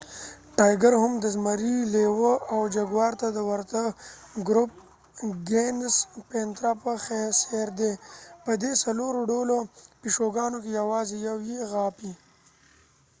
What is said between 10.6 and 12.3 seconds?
کې یوازې یو یې غاپي